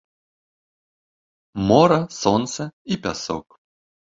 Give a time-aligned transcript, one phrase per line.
[1.67, 2.63] Мора, сонца
[2.97, 3.47] і пясок.